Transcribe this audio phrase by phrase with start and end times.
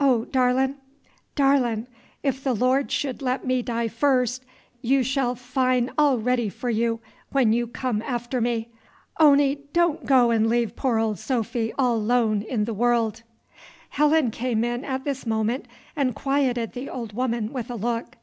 [0.00, 0.74] Oh, darlin',
[1.36, 1.86] darlin'!
[2.24, 4.40] if th' Lord should let me die firs',
[4.82, 6.98] you shall fin' all ready for you
[7.30, 8.70] when you come after me.
[9.20, 13.22] On'y don' go 'n' leave poor Ol' Sophy all 'lone in th' world!"
[13.90, 18.16] Helen came in at this moment and quieted the old woman with a look.